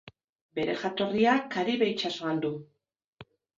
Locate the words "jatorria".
0.83-1.35